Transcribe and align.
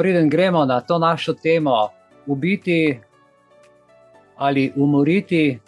preden 0.00 0.30
gremo 0.32 0.64
na 0.64 0.80
to 0.80 0.98
našo 0.98 1.34
temo, 1.34 1.88
ubiti 2.26 3.00
ali 4.36 4.72
umoriti, 4.76 5.58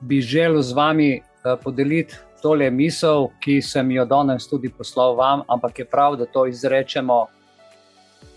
bi 0.00 0.20
želel 0.20 0.62
z 0.62 0.72
vami 0.72 1.20
uh, 1.20 1.60
podeliti 1.64 2.14
tole 2.42 2.70
misel, 2.70 3.28
ki 3.40 3.60
sem 3.62 3.90
jo 3.90 4.06
danes 4.08 4.48
tudi 4.48 4.70
poslal 4.72 5.12
vam, 5.16 5.42
ampak 5.48 5.78
je 5.78 5.84
prav, 5.84 6.16
da 6.16 6.24
to 6.26 6.46
izrečemo. 6.46 7.26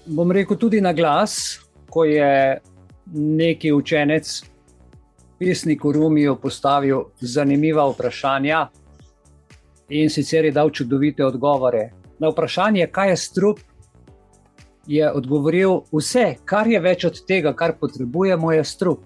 Bom 0.05 0.31
rekel 0.31 0.57
tudi 0.57 0.81
na 0.81 0.91
glas, 0.93 1.59
ko 1.89 2.03
je 2.03 2.59
neki 3.13 3.71
učenec, 3.71 4.43
pisnik 5.39 5.85
v 5.85 5.91
Rumiju, 5.95 6.35
postavil 6.35 7.05
zanimiva 7.21 7.87
vprašanja 7.93 8.67
in 9.89 10.09
sicer 10.09 10.45
je 10.45 10.51
dal 10.51 10.69
čudovite 10.69 11.23
odgovore. 11.25 11.89
Na 12.19 12.27
vprašanje, 12.27 12.89
kaj 12.91 13.09
je 13.09 13.17
strup, 13.17 13.63
je 14.87 15.11
odgovoril: 15.11 15.81
Vse, 15.91 16.35
kar 16.45 16.67
je 16.67 16.79
več 16.79 17.05
od 17.05 17.21
tega, 17.27 17.53
kar 17.53 17.75
potrebujemo, 17.79 18.51
je 18.51 18.63
strup. 18.63 19.03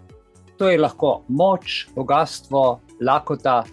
To 0.60 0.70
je 0.70 0.80
lahko 0.80 1.22
moč, 1.28 1.88
bogatstvo, 1.96 2.80
lakota, 3.02 3.64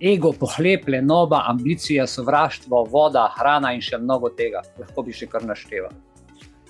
ego, 0.00 0.32
pohlep, 0.32 0.88
lenoba, 0.88 1.42
ambicija, 1.48 2.06
sovraštvo, 2.06 2.84
voda, 2.90 3.28
hrana 3.36 3.74
in 3.76 3.84
še 3.84 4.00
mnogo 4.00 4.30
tega. 4.32 4.64
Lahko 4.80 5.04
bi 5.04 5.12
še 5.12 5.28
kar 5.28 5.44
našteval. 5.44 5.92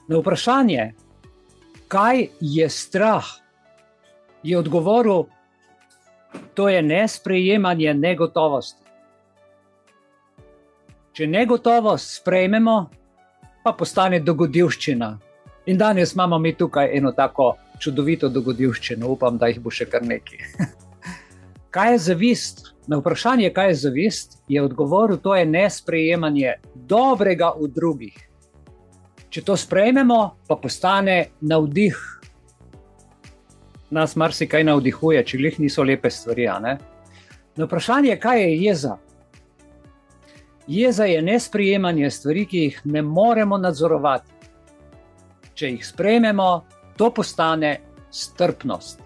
Na 0.08 0.20
vprašanje, 0.20 0.90
kaj 1.88 2.28
je 2.40 2.68
strah, 2.70 3.28
je 4.42 4.58
odgovoril: 4.58 5.24
To 6.54 6.68
je 6.68 6.82
nesprejemanje 6.82 7.94
negotovosti. 7.94 8.82
Če 11.14 11.26
negotovost 11.30 12.16
sprejmemo, 12.18 12.88
pa 13.64 13.72
postane 13.72 14.20
dogodivščina. 14.20 15.14
In 15.66 15.78
danes 15.80 16.12
imamo 16.12 16.38
mi 16.38 16.52
tukaj 16.52 16.90
eno 16.96 17.12
tako 17.16 17.54
čudovito 17.80 18.28
dogodivščino, 18.28 19.08
upam, 19.08 19.38
da 19.40 19.48
jih 19.48 19.60
bo 19.64 19.72
še 19.72 19.88
kar 19.88 20.04
nekaj. 20.04 20.44
kaj 21.74 21.92
je 21.92 21.98
zavist? 22.10 22.70
Na 22.86 22.98
vprašanje, 23.00 23.48
kaj 23.56 23.70
je 23.70 23.76
zavist, 23.86 24.36
je 24.48 24.60
odgovoril: 24.62 25.16
to 25.24 25.32
je 25.34 25.46
nesprejemanje 25.48 26.58
dobrega 26.74 27.54
v 27.56 27.70
drugih. 27.72 28.18
Če 29.32 29.42
to 29.42 29.56
sprejmemo, 29.56 30.18
pa 30.46 30.56
postane 30.60 31.16
navdih. 31.40 31.96
Nas 33.90 34.14
marsikaj 34.20 34.66
navdihuje, 34.68 35.24
če 35.24 35.40
jih 35.40 35.56
niso 35.64 35.82
lepe 35.82 36.10
stvari. 36.12 36.46
Na 36.52 36.76
vprašanje, 37.64 38.18
kaj 38.20 38.42
je 38.42 38.52
jeza, 38.66 38.98
Jeza 40.66 41.04
je 41.04 41.22
nesprejemanje 41.22 42.10
stvari, 42.10 42.46
ki 42.46 42.58
jih 42.58 42.80
ne 42.84 43.02
moremo 43.02 43.58
nadzorovati. 43.58 44.32
Če 45.54 45.70
jih 45.70 45.86
sprejmemo, 45.86 46.64
to 46.96 47.10
postane 47.14 47.76
strpnost. 48.10 49.00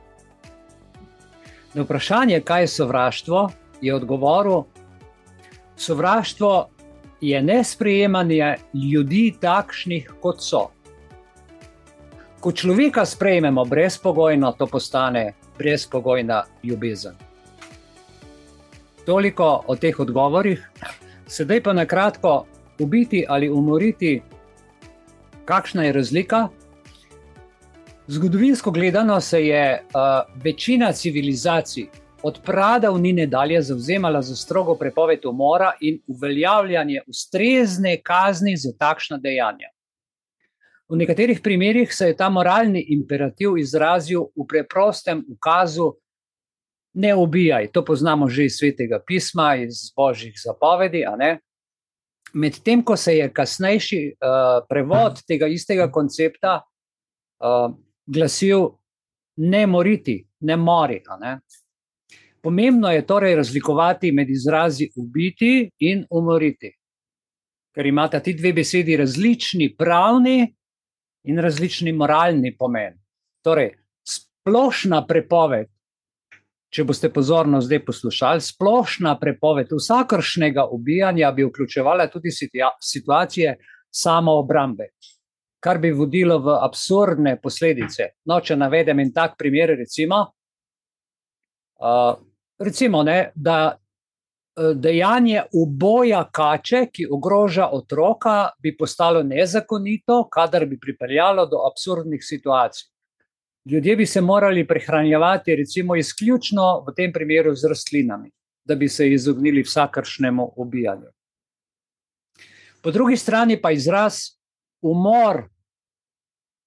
Na 1.75 1.83
vprašanje, 1.83 2.41
kaj 2.41 2.63
je 2.63 2.69
sovraštvo, 2.69 3.49
je 3.81 3.95
odgovoril: 3.95 4.63
Sovraštvo 5.77 6.69
je 7.21 7.43
nesprejemanje 7.43 8.55
ljudi 8.75 9.35
takšnih, 9.41 10.13
kot 10.21 10.43
so. 10.43 10.69
Ko 12.41 12.53
človeka 12.53 13.05
sprejmemo 13.07 13.65
brezpogojno, 13.65 14.53
to 14.53 14.67
postane 14.67 15.33
brezpogojna 15.59 16.45
ljubezen. 16.63 17.19
Toliko 19.07 19.65
o 19.67 19.77
teh 19.77 20.01
odgovorih. 20.01 20.71
Sedaj 21.29 21.63
pa 21.63 21.73
na 21.73 21.85
kratko, 21.87 22.47
ubiti 22.81 23.25
ali 23.29 23.51
umoriti, 23.51 24.23
kakšna 25.45 25.85
je 25.85 25.93
razlika? 25.93 26.49
Zgodovinsko 28.07 28.71
gledano 28.71 29.21
se 29.21 29.47
je 29.47 29.83
uh, 29.83 30.43
večina 30.45 30.93
civilizacij 30.93 31.87
od 32.23 32.41
pradavnine 32.45 33.27
dalje 33.27 33.63
zauzemala 33.63 34.23
za 34.23 34.37
strogo 34.37 34.75
prepoved 34.75 35.25
umora 35.25 35.73
in 35.81 36.01
uveljavljanje 36.07 37.03
ustrezne 37.07 38.01
kazni 38.03 38.57
za 38.57 38.73
takšna 38.79 39.17
dejanja. 39.17 39.69
V 40.89 40.97
nekaterih 40.97 41.41
primerjih 41.45 41.95
se 41.95 42.07
je 42.07 42.17
ta 42.17 42.29
moralni 42.29 42.87
imperativ 42.89 43.59
izrazil 43.59 44.21
v 44.37 44.47
preprostem 44.49 45.25
ukazu, 45.29 45.93
ne 46.99 47.15
ubijaj. 47.15 47.71
To 47.73 47.85
poznamo 47.85 48.29
že 48.29 48.45
iz 48.45 48.59
svetega 48.59 48.99
pisma, 49.07 49.55
iz 49.57 49.93
božjih 49.97 50.35
zapovedi. 50.45 51.05
Medtem 52.35 52.83
ko 52.85 52.97
se 52.97 53.17
je 53.17 53.29
kasnejši 53.33 54.01
uh, 54.13 54.67
prevod 54.69 55.23
tega 55.27 55.47
istega 55.47 55.87
koncepta 55.91 56.59
uh, 56.59 57.71
glasil: 58.07 58.67
ne 59.37 59.67
moriti, 59.67 60.19
ne 60.41 60.57
mori. 60.57 61.01
Ne? 61.21 61.39
Pomembno 62.43 62.91
je 62.91 63.07
torej 63.07 63.35
razlikovati 63.37 64.13
med 64.13 64.31
izrazi 64.31 64.91
ubiti 64.97 65.71
in 65.79 66.05
umoriti, 66.11 66.73
ker 67.75 67.87
imata 67.87 68.21
ti 68.21 68.35
dve 68.35 68.53
besedi 68.53 68.97
različni 68.97 69.75
pravni 69.77 70.55
in 71.25 71.39
različni 71.39 71.93
moralni 71.93 72.57
pomen. 72.59 72.99
Torej, 73.45 73.73
splošna 74.03 75.07
prepoved 75.07 75.78
če 76.71 76.85
boste 76.85 77.09
pozorno 77.13 77.61
zdaj 77.65 77.81
poslušali, 77.87 78.45
splošna 78.45 79.15
prepoved 79.21 79.73
vsakršnega 79.73 80.67
ubijanja 80.73 81.33
bi 81.33 81.47
vključevala 81.49 82.09
tudi 82.13 82.31
situacije 82.81 83.57
samoobrambe, 83.91 84.91
kar 85.65 85.79
bi 85.79 85.93
vodilo 85.93 86.39
v 86.45 86.59
absurdne 86.61 87.39
posledice. 87.43 88.13
No, 88.29 88.41
če 88.41 88.57
navedem 88.57 89.01
en 89.01 89.13
tak 89.13 89.39
primer, 89.39 89.73
recimo, 89.81 90.21
uh, 91.81 92.15
recimo 92.61 93.03
ne, 93.03 93.19
da 93.35 93.59
uh, 93.73 94.71
dejanje 94.77 95.47
uboja 95.57 96.27
kače, 96.33 96.85
ki 96.93 97.09
ogroža 97.11 97.71
otroka, 97.73 98.51
bi 98.63 98.77
postalo 98.77 99.23
nezakonito, 99.23 100.27
kadar 100.31 100.67
bi 100.69 100.79
pripeljalo 100.79 101.49
do 101.49 101.65
absurdnih 101.71 102.21
situacij. 102.23 102.91
Ljudje 103.71 103.97
bi 103.97 104.07
se 104.07 104.21
morali 104.21 104.67
prehranjevati, 104.67 105.57
recimo, 105.57 105.97
izključno 105.97 106.85
v 106.87 106.95
tem 106.97 107.13
primeru 107.13 107.55
z 107.55 107.69
rastlinami, 107.69 108.31
da 108.65 108.75
bi 108.75 108.89
se 108.89 109.11
izognili 109.13 109.63
vsakršnemu 109.63 110.53
ubijanju. 110.57 111.11
Po 112.83 112.91
drugi 112.91 113.17
strani 113.17 113.61
pa 113.61 113.71
izraz 113.71 114.15
umor 114.83 115.43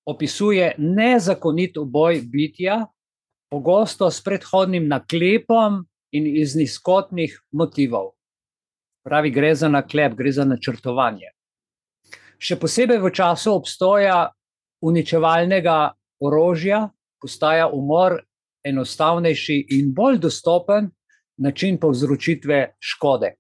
opisuje 0.06 0.76
nezakonit 0.78 1.78
uboj 1.78 2.22
bitja, 2.22 2.86
pogosto 3.50 4.12
s 4.12 4.24
predhodnim 4.24 4.88
naklepom 4.88 5.86
in 6.12 6.28
iz 6.38 6.56
nizkotnih 6.56 7.40
motivov. 7.52 8.12
Pravi, 9.04 9.32
gre 9.32 9.56
za 9.56 9.70
naklep, 9.70 10.14
gre 10.14 10.32
za 10.32 10.46
načrtovanje. 10.46 11.34
Še 12.38 12.60
posebej 12.62 13.02
v 13.02 13.12
času 13.14 13.56
obstoja 13.56 14.30
uničevalnega 14.82 15.94
orožja, 16.22 16.90
postaja 17.22 17.68
umor 17.68 18.20
enostavnejši 18.64 19.66
in 19.78 19.94
bolj 19.94 20.18
dostopen 20.18 20.90
način 21.38 21.78
povzročitve 21.78 22.76
škode. 22.80 23.34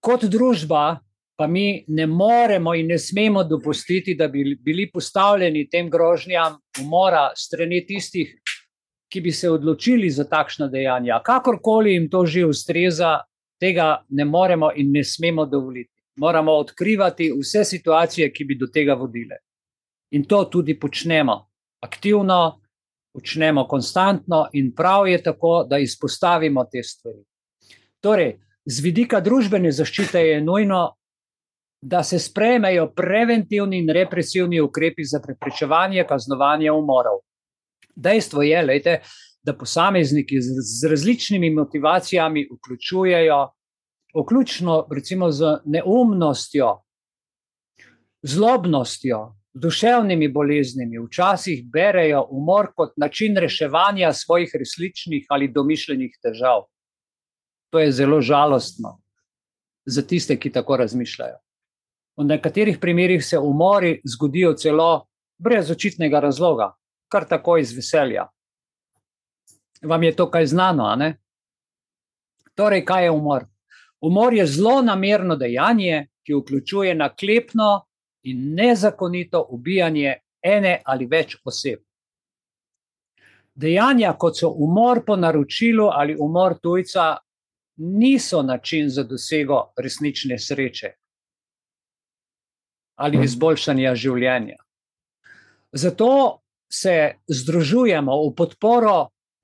Kot 0.00 0.24
družba 0.30 1.00
pa 1.36 1.46
mi 1.46 1.84
ne 1.88 2.06
moremo 2.06 2.74
in 2.74 2.86
ne 2.86 2.98
smemo 2.98 3.44
dopustiti, 3.44 4.14
da 4.14 4.28
bi 4.28 4.56
bili 4.62 4.90
postavljeni 4.90 5.68
tem 5.68 5.90
grožnjam 5.90 6.56
umora 6.80 7.30
strani 7.36 7.82
tistih, 7.86 8.30
ki 9.12 9.20
bi 9.20 9.32
se 9.32 9.50
odločili 9.50 10.10
za 10.10 10.24
takšna 10.24 10.68
dejanja. 10.68 11.20
Kakorkoli 11.24 11.92
jim 11.92 12.08
to 12.10 12.24
že 12.26 12.46
ustreza, 12.46 13.20
tega 13.60 14.04
ne 14.08 14.24
moremo 14.24 14.70
in 14.76 14.92
ne 14.92 15.04
smemo 15.04 15.46
dovoliti. 15.46 15.92
Moramo 16.16 16.52
odkrivati 16.52 17.32
vse 17.36 17.64
situacije, 17.64 18.32
ki 18.32 18.44
bi 18.44 18.54
do 18.54 18.66
tega 18.66 18.94
vodile. 18.94 19.36
In 20.10 20.24
to 20.24 20.44
tudi 20.44 20.78
počnemo 20.80 21.36
aktivno, 21.86 22.60
počnemo 23.14 23.64
konstantno 23.68 24.48
in 24.52 24.74
prav 24.74 25.08
je 25.08 25.22
tako, 25.22 25.64
da 25.70 25.78
izpostavimo 25.78 26.64
te 26.64 26.82
stvari. 26.82 27.22
Torej, 28.00 28.36
z 28.66 28.82
vidika 28.84 29.20
družbene 29.20 29.72
zaščite 29.72 30.20
je 30.20 30.40
nujno, 30.44 30.96
da 31.86 32.02
se 32.02 32.18
sprejmejo 32.18 32.88
preventivni 32.96 33.78
in 33.78 33.90
represivni 33.94 34.60
ukrepi 34.60 35.04
za 35.04 35.20
preprečevanje 35.22 36.04
kaznovanja 36.08 36.72
umorov. 36.74 37.20
Dejstvo 37.94 38.42
je, 38.42 38.62
lejte, 38.62 38.94
da 39.42 39.54
posamezniki 39.54 40.40
z, 40.42 40.56
z 40.66 40.90
različnimi 40.90 41.50
motivacijami 41.54 42.48
vključujejo, 42.56 43.38
vključno 44.22 44.86
recimo 44.90 45.30
z 45.30 45.58
neumnostjo, 45.64 46.72
zlobnostjo, 48.22 49.35
duševnimi 49.56 50.28
boleznimi, 50.28 50.98
včasih 50.98 51.64
berejo 51.72 52.26
umor 52.30 52.72
kot 52.76 52.92
način 52.96 53.36
reševanja 53.36 54.12
svojih 54.12 54.50
resničnih 54.54 55.26
ali 55.28 55.48
domišljenih 55.48 56.18
težav. 56.22 56.66
To 57.72 57.80
je 57.80 57.92
zelo 57.92 58.20
žalostno 58.20 58.98
za 59.86 60.02
tiste, 60.02 60.36
ki 60.36 60.52
tako 60.52 60.76
razmišljajo. 60.76 61.38
V 62.16 62.24
nekaterih 62.24 62.78
primerjih 62.80 63.24
se 63.24 63.38
umori 63.38 64.00
zgodijo 64.04 64.52
celo 64.52 65.06
brez 65.38 65.70
očitnega 65.70 66.20
razloga, 66.20 66.74
kar 67.08 67.24
tako 67.28 67.56
iz 67.58 67.72
veselja. 67.76 68.26
Vam 69.82 70.02
je 70.02 70.16
to 70.16 70.30
kaj 70.30 70.46
znano? 70.46 71.12
Torej, 72.54 72.84
kaj 72.84 73.04
je 73.04 73.10
umor? 73.10 73.44
Umor 74.00 74.34
je 74.34 74.46
zelo 74.46 74.82
namerno 74.82 75.36
dejanje, 75.36 76.08
ki 76.26 76.34
vključuje 76.34 76.94
naklepno 76.94 77.85
in 78.26 78.54
nezakonito 78.54 79.46
ubijanje 79.50 80.14
ene 80.42 80.80
ali 80.84 81.06
več 81.06 81.36
oseb. 81.44 81.80
Dejanja, 83.54 84.12
kot 84.18 84.36
so 84.36 84.50
umor 84.50 85.04
po 85.06 85.16
naročilu 85.16 85.88
ali 85.88 86.16
umor 86.20 86.58
tujca, 86.62 87.16
niso 87.76 88.42
način 88.42 88.90
za 88.90 89.04
dosego 89.04 89.72
resnične 89.76 90.38
sreče 90.38 90.92
ali 92.96 93.20
izboljšanja 93.24 93.92
življenja. 93.94 94.56
Zato 95.72 96.40
se 96.72 97.20
združujemo 97.28 98.14
v 98.22 98.30
podporo 98.36 98.94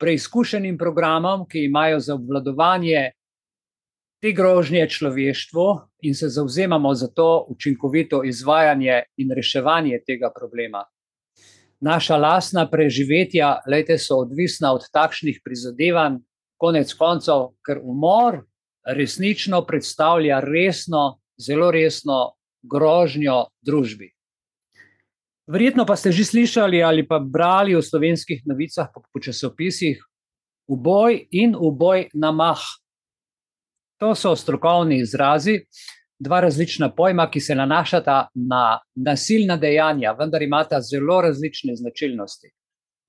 preizkušenim 0.00 0.78
programom, 0.78 1.44
ki 1.46 1.66
imajo 1.68 2.00
za 2.00 2.14
obvladovanje 2.14 3.10
te 4.22 4.32
grožnje 4.32 4.86
človeštvu, 4.88 5.66
in 6.02 6.14
se 6.14 6.28
zauzemamo 6.28 6.94
za 6.94 7.08
to 7.08 7.46
učinkovito 7.48 8.24
izvajanje 8.24 9.02
in 9.16 9.30
reševanje 9.36 10.00
tega 10.06 10.32
problema. 10.34 10.84
Naša 11.80 12.16
lastna 12.16 12.68
preživetja, 12.70 13.60
lejte, 13.66 13.98
so 13.98 14.20
odvisna 14.22 14.72
od 14.72 14.86
takšnih 14.92 15.40
prizadevanj, 15.44 16.20
konec 16.56 16.94
koncev, 16.94 17.48
ker 17.66 17.80
umor 17.82 18.44
resnično 18.86 19.64
predstavlja 19.66 20.40
resno, 20.40 21.18
zelo 21.38 21.70
resno 21.70 22.34
grožnjo 22.62 23.46
družbi. 23.62 24.12
Verjetno 25.50 25.86
pa 25.86 25.96
ste 25.98 26.12
že 26.14 26.24
slišali 26.24 26.82
ali 26.82 27.02
pa 27.02 27.18
brali 27.18 27.74
v 27.74 27.82
slovenskih 27.82 28.46
novicah, 28.46 28.86
po, 28.94 29.02
po 29.02 29.18
časopisih, 29.18 29.98
uboj 30.70 31.18
in 31.30 31.58
uboj 31.58 32.06
na 32.14 32.30
mah. 32.30 32.62
To 34.02 34.14
so 34.14 34.36
strokovni 34.36 34.96
izrazi, 34.98 35.60
dva 36.18 36.40
različna 36.40 36.88
pojma, 36.94 37.28
ki 37.30 37.40
se 37.40 37.54
nanašata 37.54 38.16
na 38.34 38.80
nasilna 38.94 39.56
dejanja, 39.56 40.16
vendar 40.18 40.42
imata 40.42 40.80
zelo 40.80 41.20
različne 41.22 41.76
značilnosti. 41.76 42.50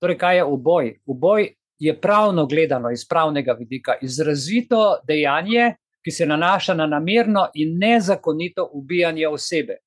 Torej, 0.02 0.18
kaj 0.18 0.38
je 0.38 0.44
uboj? 0.44 0.92
Uboj 1.06 1.50
je 1.80 1.96
pravno 2.02 2.46
gledano 2.46 2.92
iz 2.92 3.08
pravnega 3.10 3.56
vidika 3.58 3.96
izrazito 4.02 4.84
dejanje, 5.08 5.74
ki 6.06 6.12
se 6.12 6.30
nanaša 6.30 6.74
na 6.74 6.86
namerno 6.88 7.48
in 7.54 7.78
nezakonito 7.80 8.70
ubijanje 8.74 9.28
osebe. 9.28 9.78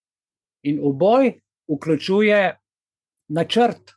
In 0.62 0.80
uboj 0.82 1.32
vključuje 1.70 2.56
načrt. 3.28 3.94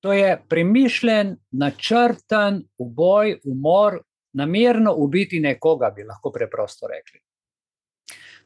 To 0.00 0.12
je 0.12 0.38
premišljen, 0.48 1.36
načrten 1.52 2.62
uboj, 2.78 3.40
umor, 3.44 4.00
namerno 4.32 4.94
ubiti 4.96 5.40
nekoga, 5.40 5.90
bi 5.96 6.04
lahko 6.04 6.32
preprosto 6.32 6.86
rekli. 6.86 7.20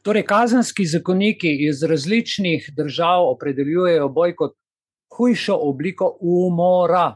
Torej, 0.01 0.23
kazenski 0.25 0.85
zakoniki 0.85 1.49
iz 1.67 1.83
različnih 1.83 2.69
držav 2.77 3.25
opredeljujejo 3.31 4.09
boj 4.09 4.35
kot 4.35 4.55
hujšo 5.17 5.57
obliko 5.61 6.17
umora, 6.21 7.15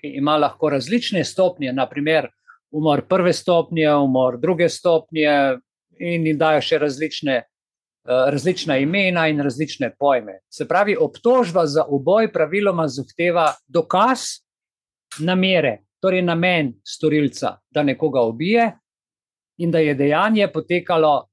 ki 0.00 0.14
ima 0.16 0.36
lahko 0.36 0.70
različne 0.70 1.24
stopnje, 1.24 1.72
naprimer 1.72 2.30
umor 2.70 3.02
prve 3.08 3.32
stopnje, 3.32 3.90
umor 3.92 4.38
druge 4.38 4.68
stopnje, 4.68 5.58
in 6.00 6.26
jim 6.26 6.38
dajo 6.38 6.62
še 6.64 6.78
različne 6.78 7.42
Eh, 8.04 8.30
različna 8.30 8.76
imena 8.76 9.28
in 9.28 9.40
različne 9.40 9.94
pojme. 9.98 10.38
Se 10.48 10.68
pravi, 10.68 10.96
obtožba 11.00 11.66
za 11.66 11.84
uboj 11.88 12.32
praviloma 12.32 12.88
zahteva 12.88 13.52
dokaz 13.68 14.20
namere, 15.18 15.78
torej 16.00 16.22
namen 16.22 16.74
storilca, 16.84 17.56
da 17.70 17.82
nekoga 17.82 18.22
ubije 18.22 18.70
in 19.58 19.70
da 19.70 19.78
je 19.78 19.94
dejanje 19.94 20.48
potekalo 20.52 21.28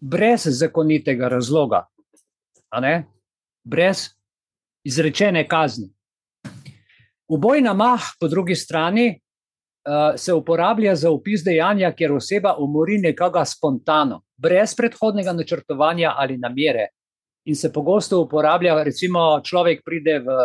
brez 0.00 0.46
zakonitega 0.46 1.28
razloga, 1.28 1.86
brez 3.64 4.08
izrečene 4.84 5.48
kazni. 5.48 5.90
Uboj 7.28 7.60
na 7.60 7.74
mah, 7.74 8.00
po 8.20 8.28
drugi 8.28 8.54
strani, 8.54 9.20
uh, 9.86 10.16
se 10.16 10.32
uporablja 10.32 10.96
za 10.96 11.10
opis 11.10 11.44
dejanja, 11.44 11.92
kjer 11.92 12.12
oseba 12.12 12.56
umori 12.58 12.98
nekoga 12.98 13.44
spontano, 13.44 14.22
brez 14.36 14.74
predhodnega 14.74 15.32
načrtovanja 15.32 16.14
ali 16.16 16.38
namere. 16.38 16.88
In 17.44 17.56
se 17.56 17.72
pogosto 17.72 18.20
uporablja, 18.20 18.82
recimo, 18.82 19.40
človek 19.44 19.84
pride 19.84 20.18
v, 20.18 20.40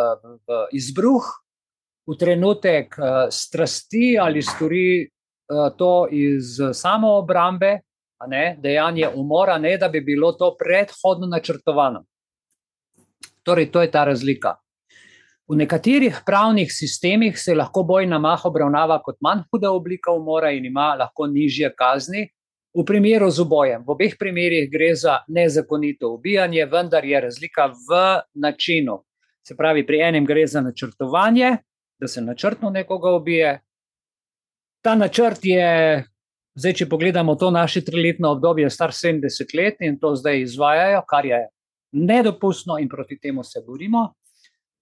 v 0.46 0.60
izbruh, 0.72 1.24
v 2.06 2.16
trenutek 2.18 2.98
uh, 2.98 3.06
strasti 3.30 4.16
ali 4.20 4.42
stori 4.42 5.02
uh, 5.02 5.70
to 5.76 6.08
iz 6.10 6.58
samoobrambe, 6.72 7.80
dejanje 8.58 9.08
umora, 9.14 9.58
ne 9.58 9.76
da 9.78 9.88
bi 9.88 10.00
bilo 10.00 10.32
to 10.32 10.56
predhodno 10.58 11.26
načrtovano. 11.26 12.04
Torej, 13.42 13.70
to 13.70 13.82
je 13.82 13.90
ta 13.90 14.04
razlika. 14.04 14.56
V 15.46 15.54
nekaterih 15.54 16.22
pravnih 16.26 16.72
sistemih 16.72 17.36
se 17.38 17.54
lahko 17.54 17.84
boj 17.86 18.06
na 18.06 18.18
mah 18.18 18.44
obravnava 18.44 18.98
kot 19.02 19.20
manj 19.22 19.44
huda 19.50 19.70
oblika 19.70 20.10
umora 20.10 20.50
in 20.50 20.64
ima 20.66 20.94
lahko 20.98 21.26
nižje 21.26 21.70
kazni. 21.78 22.24
V 22.74 22.84
primeru 22.84 23.30
z 23.30 23.40
ubojem, 23.40 23.84
v 23.86 23.92
obeh 23.94 24.16
primerih 24.18 24.66
gre 24.70 24.90
za 24.94 25.20
nezakonito 25.28 26.10
ubijanje, 26.12 26.66
vendar 26.66 27.04
je 27.04 27.20
razlika 27.20 27.70
v 27.70 28.00
načinu. 28.34 28.98
Se 29.46 29.54
pravi, 29.56 29.86
pri 29.86 30.00
enem 30.08 30.26
gre 30.26 30.46
za 30.46 30.60
načrtovanje, 30.60 31.56
da 32.00 32.08
se 32.08 32.20
načrtno 32.20 32.70
nekoga 32.70 33.10
ubije. 33.10 33.60
Ta 34.84 34.94
načrt 34.94 35.44
je, 35.44 36.04
zdaj, 36.54 36.72
če 36.72 36.88
pogledamo 36.88 37.34
to 37.34 37.50
naše 37.50 37.80
triletno 37.84 38.30
obdobje, 38.30 38.70
star 38.70 38.90
70 38.90 39.56
let 39.56 39.80
in 39.80 39.98
to 39.98 40.14
zdaj 40.16 40.40
izvajajo, 40.40 41.02
kar 41.08 41.26
je 41.26 41.40
nedopustno 41.92 42.78
in 42.78 42.88
proti 42.88 43.18
temu 43.18 43.44
se 43.44 43.62
borimo. 43.66 44.12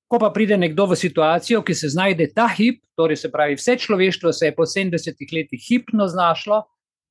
Ko 0.08 0.18
pa 0.18 0.30
pride 0.30 0.56
nekdo 0.56 0.86
v 0.86 0.96
situacijo, 0.96 1.62
ki 1.62 1.74
se 1.74 1.88
znajde 1.88 2.28
ta 2.34 2.48
hip, 2.56 2.82
torej 2.96 3.16
se 3.16 3.30
pravi, 3.32 3.56
vse 3.56 3.78
človeštvo 3.78 4.32
se 4.32 4.46
je 4.46 4.54
po 4.54 4.66
70 4.68 5.34
letih 5.34 5.64
hipno 5.68 6.08
znašlo 6.08 6.62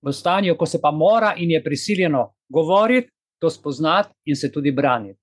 v 0.02 0.14
stanju, 0.14 0.56
ko 0.58 0.66
se 0.66 0.82
pa 0.82 0.92
mora 0.92 1.34
in 1.38 1.52
je 1.52 1.64
prisiljeno 1.64 2.34
govoriti, 2.50 3.10
to 3.40 3.50
spoznati 3.50 4.14
in 4.26 4.36
se 4.36 4.52
tudi 4.52 4.72
braniti. 4.72 5.20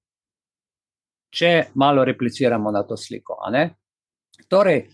Če 1.31 1.71
malo 1.75 2.05
repliciramo 2.05 2.71
na 2.71 2.83
to 2.83 2.97
sliko. 2.97 3.39
Torej, 4.49 4.89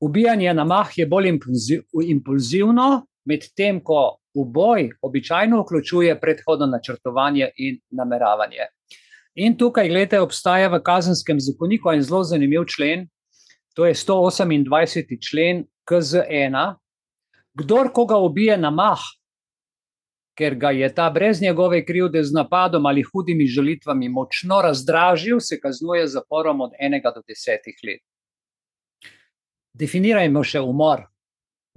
ubijanje 0.00 0.54
na 0.54 0.64
mah 0.64 0.98
je 0.98 1.06
bolj 1.06 1.32
impulzivno, 2.04 3.06
medtem 3.24 3.80
ko 3.84 4.18
uboj 4.34 4.90
običajno 5.02 5.62
vključuje 5.62 6.20
predhodno 6.20 6.66
načrtovanje 6.66 7.50
in 7.56 7.80
nameravanje. 7.90 8.68
In 9.34 9.56
tukaj, 9.58 9.88
gledajte, 9.88 10.20
obstaja 10.20 10.68
v 10.72 10.80
kazenskem 10.84 11.40
zakoniku 11.40 11.92
en 11.92 12.02
zelo 12.02 12.22
zanimiv 12.24 12.64
člen, 12.72 13.08
to 13.74 13.84
je 13.86 13.94
128. 13.94 15.18
člen 15.30 15.64
KZ1. 15.90 16.74
Kdor 17.54 17.92
koga 17.92 18.16
ubije 18.16 18.56
na 18.56 18.70
mah, 18.70 19.00
ker 20.36 20.54
ga 20.54 20.70
je 20.70 20.88
ta 20.94 21.10
brez 21.10 21.40
njegove 21.42 21.84
krivde 21.84 22.22
z 22.24 22.32
napadom 22.32 22.86
ali 22.86 23.02
hudimi 23.02 23.46
želitvami 23.46 24.08
močno 24.08 24.60
razdražil, 24.62 25.40
se 25.40 25.60
kaznuje 25.60 26.06
z 26.06 26.12
zaporom 26.12 26.60
od 26.60 26.70
1 26.80 27.14
do 27.14 27.20
10 27.20 27.72
let. 27.86 28.15
Definirajmo 29.76 30.40
še 30.44 30.60
umor. 30.64 31.04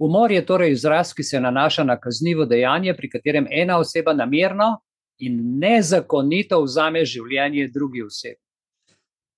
Umor 0.00 0.32
je 0.32 0.40
torej 0.46 0.72
izraz, 0.72 1.12
ki 1.12 1.22
se 1.22 1.40
nanaša 1.40 1.84
na 1.84 1.98
kaznivo 2.00 2.46
dejanje, 2.48 2.94
pri 2.96 3.10
katerem 3.12 3.48
ena 3.50 3.76
oseba 3.78 4.14
namerno 4.16 4.78
in 5.20 5.36
nezakonito 5.60 6.62
vzame 6.64 7.04
življenje 7.04 7.66
drugi 7.74 8.02
osebi. 8.02 8.40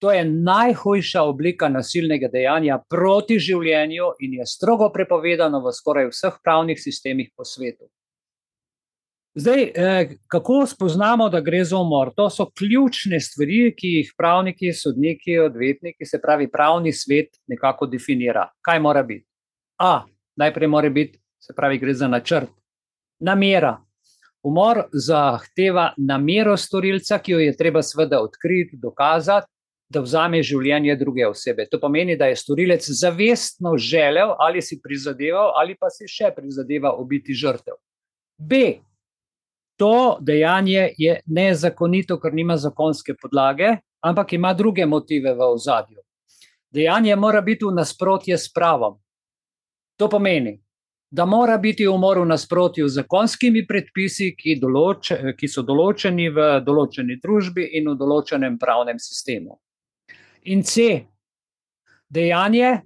To 0.02 0.12
je 0.14 0.22
najhujša 0.26 1.22
oblika 1.22 1.68
nasilnega 1.68 2.30
dejanja 2.30 2.78
proti 2.90 3.38
življenju 3.38 4.12
in 4.26 4.38
je 4.38 4.46
strogo 4.46 4.88
prepovedano 4.94 5.60
v 5.62 5.74
skoraj 5.74 6.08
vseh 6.10 6.38
pravnih 6.42 6.78
sistemih 6.78 7.30
po 7.36 7.46
svetu. 7.46 7.86
Zdaj, 9.34 9.62
eh, 9.62 10.10
kako 10.28 10.66
spoznamo, 10.66 11.28
da 11.28 11.40
gre 11.40 11.64
za 11.64 11.78
umor? 11.78 12.10
To 12.16 12.30
so 12.30 12.50
ključne 12.50 13.20
stvari, 13.20 13.74
ki 13.76 13.88
jih 13.88 14.10
pravniki, 14.16 14.72
sodniki, 14.72 15.38
odvetniki, 15.38 16.04
se 16.04 16.20
pravi, 16.20 16.50
pravni 16.50 16.92
svet 16.92 17.38
nekako 17.48 17.86
definira. 17.86 18.48
Kaj 18.60 18.80
mora 18.80 19.02
biti? 19.02 19.26
A, 19.80 20.02
najprej 20.36 20.68
mora 20.68 20.90
biti, 20.90 21.18
se 21.40 21.54
pravi, 21.56 21.78
gre 21.78 21.94
za 21.94 22.08
načrt, 22.08 22.52
namera, 23.20 23.78
Umor 24.42 24.88
zahteva 24.92 25.92
namero 25.96 26.56
storilca, 26.58 27.20
ki 27.22 27.32
jo 27.32 27.38
je 27.38 27.54
treba 27.56 27.82
seveda 27.82 28.18
odkriti, 28.22 28.76
dokazati, 28.76 29.46
da 29.92 30.00
vzame 30.02 30.40
življenje 30.42 30.96
druge 30.98 31.26
osebe. 31.28 31.66
To 31.70 31.78
pomeni, 31.78 32.16
da 32.18 32.26
je 32.26 32.38
storilec 32.40 32.86
zavestno 32.98 33.76
želel 33.78 34.32
ali 34.40 34.62
si 34.62 34.80
prizadeval, 34.82 35.52
ali 35.60 35.76
pa 35.78 35.90
si 35.92 36.08
še 36.08 36.32
prizadeva 36.34 36.94
ubiti 36.98 37.36
žrtev. 37.36 37.76
B. 38.38 38.80
to 39.82 40.18
dejanje 40.20 40.90
je 40.98 41.20
nezakonito, 41.26 42.20
ker 42.22 42.34
nima 42.34 42.54
zakonske 42.56 43.16
podlage, 43.18 43.80
ampak 44.00 44.32
ima 44.32 44.52
druge 44.54 44.86
motive 44.86 45.34
v 45.34 45.48
ozadju. 45.56 45.98
Dejanje 46.70 47.16
mora 47.16 47.40
biti 47.40 47.66
v 47.66 47.74
nasprotju 47.74 48.38
s 48.38 48.52
pravom. 48.54 49.00
To 49.98 50.08
pomeni, 50.08 50.54
da 51.10 51.26
mora 51.26 51.58
biti 51.58 51.88
umor 51.88 52.22
v 52.22 52.28
nasprotju 52.30 52.86
z 52.88 53.00
zakonskimi 53.02 53.66
predpisi, 53.66 54.30
ki, 54.38 54.60
določ, 54.62 55.10
ki 55.34 55.50
so 55.50 55.66
določeni 55.66 56.30
v 56.30 56.46
določeni 56.62 57.18
družbi 57.18 57.66
in 57.74 57.90
v 57.90 57.98
določenem 57.98 58.62
pravnem 58.62 59.02
sistemu. 59.02 59.58
In 60.54 60.62
C. 60.62 61.02
Dejanje. 62.06 62.82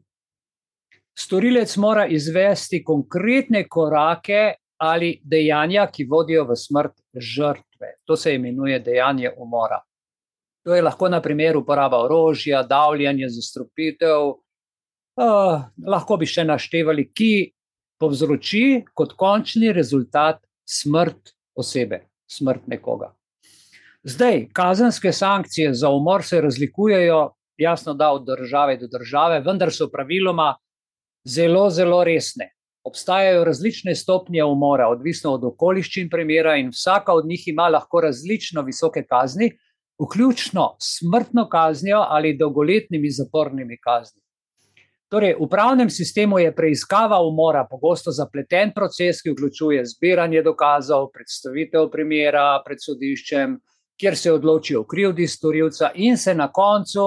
Storilec 1.17 1.77
mora 1.77 2.09
izvesti 2.09 2.81
konkretne 2.85 3.67
korake 3.69 4.55
ali 4.79 5.21
dejanja, 5.25 5.87
ki 5.93 6.05
vodijo 6.05 6.45
v 6.45 6.57
smrt 6.57 6.95
žrtve. 7.15 7.93
To 8.05 8.17
se 8.17 8.35
imenuje 8.35 8.79
dejanje 8.81 9.31
umora. 9.37 9.81
To 10.67 10.75
je 10.75 10.83
lahko, 10.83 11.09
na 11.09 11.21
primer, 11.23 11.57
uporaba 11.57 12.03
orožja, 12.05 12.63
davljanje, 12.63 13.29
zastrupitev. 13.29 14.35
Uh, 15.17 15.63
lahko 15.87 16.17
bi 16.21 16.27
še 16.27 16.45
naštevali, 16.45 17.07
ki 17.15 17.53
povzroči 18.01 18.83
kot 18.93 19.15
končni 19.17 19.71
rezultat 19.73 20.43
smrt 20.67 21.33
osebe, 21.57 22.03
smrt 22.29 22.67
nekoga. 22.69 23.13
Zdaj, 24.07 24.49
kazenske 24.55 25.13
sankcije 25.13 25.73
za 25.75 25.89
umor 25.91 26.23
se 26.25 26.41
razlikujejo, 26.41 27.31
jasno, 27.57 27.95
da 27.95 28.11
od 28.13 28.27
države 28.27 28.77
do 28.77 28.87
države, 28.87 29.41
vendar 29.41 29.73
so 29.73 29.89
praviloma 29.91 30.57
zelo, 31.25 31.71
zelo 31.71 32.05
resne. 32.05 32.53
Obstajajo 32.87 33.45
različne 33.45 33.95
stopnje 33.95 34.45
umora, 34.45 34.89
odvisno 34.89 35.33
od 35.35 35.45
okoliščin 35.45 36.11
primera, 36.11 36.55
in 36.57 36.69
vsaka 36.71 37.15
od 37.15 37.27
njih 37.27 37.49
ima 37.49 37.69
lahko 37.69 38.01
različno 38.01 38.63
visoke 38.63 39.03
kazni, 39.03 39.51
vključno 40.03 40.77
smrtno 40.81 41.49
kaznijo 41.49 42.05
ali 42.09 42.37
dolgoletnimi 42.39 43.11
zapornimi 43.11 43.79
kazni. 43.83 44.23
Torej, 45.09 45.37
v 45.39 45.47
pravnem 45.47 45.91
sistemu 45.91 46.39
je 46.39 46.55
preiskava 46.55 47.21
umora 47.23 47.67
pogosto 47.71 48.11
zapleten 48.11 48.73
proces, 48.75 49.23
ki 49.23 49.31
vključuje 49.31 49.85
zbiranje 49.87 50.43
dokazov, 50.43 51.13
predstavitev 51.15 51.87
primera 51.93 52.49
pred 52.65 52.83
sodiščem, 52.83 53.55
kjer 54.01 54.17
se 54.17 54.33
odloči 54.33 54.77
o 54.77 54.83
krivdi 54.85 55.27
storilca, 55.27 55.93
in 55.95 56.19
se 56.19 56.35
na 56.35 56.51
koncu, 56.53 57.07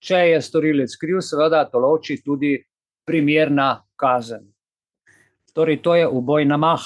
če 0.00 0.22
je 0.32 0.40
storilec 0.42 0.96
kriv, 1.00 1.20
seveda 1.20 1.66
določi 1.72 2.22
tudi 2.24 2.56
primerna 3.04 3.84
kazen. 3.96 4.53
Torej, 5.54 5.82
to 5.82 5.94
je 5.94 6.08
uboj 6.08 6.44
na 6.44 6.56
mah. 6.58 6.82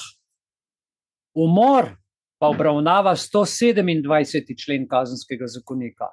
Umor 1.33 1.97
pa 2.39 2.47
obravnava 2.47 3.15
127. 3.15 4.55
člen 4.63 4.87
kazenskega 4.87 5.47
zakonika. 5.47 6.05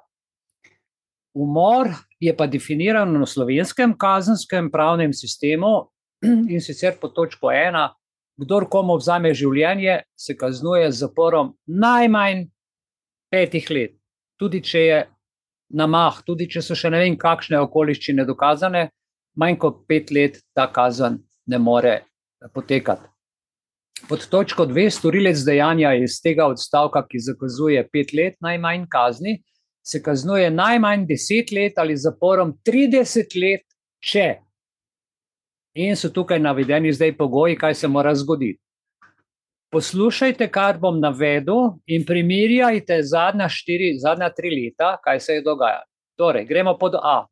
Umor 1.33 1.87
je 2.19 2.33
pa 2.33 2.47
definiran 2.47 3.13
v 3.13 3.25
slovenskem 3.25 3.93
kazenskem 3.97 4.71
pravnem 4.71 5.13
sistemu 5.13 5.87
in 6.53 6.61
sicer 6.61 6.97
po 7.01 7.07
točko 7.07 7.51
ena, 7.53 7.93
kdor 8.41 8.65
komu 8.69 8.97
vzame 8.97 9.33
življenje, 9.37 10.01
se 10.17 10.33
kaznuje 10.33 10.89
z 10.91 11.05
zaporom 11.05 11.53
najmanj 11.69 12.47
petih 13.29 13.69
let, 13.69 13.93
tudi 14.41 14.61
če 14.65 14.81
je 14.81 14.99
na 15.77 15.85
mah, 15.85 16.23
tudi 16.25 16.49
če 16.49 16.61
so 16.65 16.73
še 16.73 16.89
ne 16.89 17.05
vem, 17.05 17.17
kakšne 17.17 17.61
okoliščine 17.61 18.25
dokazane, 18.25 18.87
manj 19.37 19.57
kot 19.61 19.85
pet 19.87 20.09
let 20.11 20.41
ta 20.57 20.71
kazen 20.73 21.21
ne 21.47 21.57
more 21.61 21.99
potekati. 22.53 23.07
Pod 24.09 24.27
točko 24.29 24.65
dve, 24.65 24.89
storilec 24.91 25.39
dejanja 25.45 25.95
iz 25.97 26.19
tega 26.21 26.45
odstavka, 26.45 27.01
ki 27.07 27.19
zakazuje 27.19 27.81
pet 27.89 28.13
let 28.13 28.35
najmanj 28.45 28.85
kazni, 28.89 29.39
se 29.81 30.01
kaznuje 30.03 30.51
najmanj 30.51 31.05
10 31.07 31.53
let 31.55 31.77
ali 31.77 31.97
zaporom 31.97 32.53
30 32.65 33.33
let, 33.41 33.65
če. 34.03 34.27
In 35.77 35.95
so 35.95 36.09
tukaj 36.13 36.39
navedeni 36.39 36.93
zdaj 36.93 37.15
pogoji, 37.17 37.57
kaj 37.57 37.75
se 37.75 37.87
mora 37.87 38.13
zgoditi. 38.15 38.59
Poslušajte, 39.71 40.47
kar 40.47 40.77
bom 40.79 40.99
navedel, 40.99 41.73
in 41.87 42.05
primerjajte 42.07 43.01
zadnja, 43.03 43.49
štiri, 43.51 43.97
zadnja 43.99 44.29
tri 44.33 44.53
leta, 44.53 44.95
kaj 45.03 45.19
se 45.19 45.33
je 45.33 45.43
dogajalo. 45.43 45.83
Torej, 46.17 46.45
gremo 46.47 46.77
pod 46.79 46.95
A. 46.95 47.25